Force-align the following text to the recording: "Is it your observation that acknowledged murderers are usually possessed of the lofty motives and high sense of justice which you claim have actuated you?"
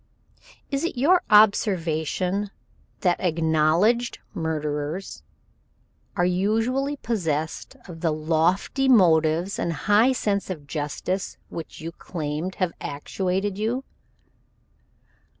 "Is 0.71 0.83
it 0.83 0.97
your 0.97 1.21
observation 1.29 2.49
that 3.01 3.19
acknowledged 3.19 4.17
murderers 4.33 5.21
are 6.15 6.25
usually 6.25 6.95
possessed 6.97 7.75
of 7.87 8.01
the 8.01 8.09
lofty 8.11 8.89
motives 8.89 9.59
and 9.59 9.71
high 9.71 10.11
sense 10.13 10.49
of 10.49 10.65
justice 10.65 11.37
which 11.49 11.81
you 11.81 11.91
claim 11.91 12.49
have 12.53 12.73
actuated 12.81 13.59
you?" 13.59 13.83